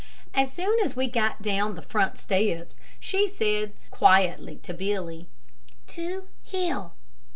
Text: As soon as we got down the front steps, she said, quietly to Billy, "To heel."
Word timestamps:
As 0.33 0.51
soon 0.51 0.79
as 0.79 0.95
we 0.95 1.07
got 1.07 1.43
down 1.43 1.75
the 1.75 1.83
front 1.83 2.17
steps, 2.17 2.79
she 2.99 3.29
said, 3.29 3.73
quietly 3.91 4.55
to 4.63 4.73
Billy, 4.73 5.27
"To 5.89 6.27
heel." 6.41 6.95